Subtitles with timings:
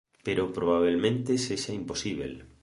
[0.25, 2.33] Pero probabelmente sexa imposíbel…